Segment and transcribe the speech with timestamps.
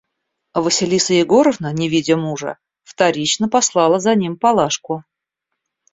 [0.65, 5.03] Василиса Егоровна, не видя мужа, вторично послала за ним Палашку.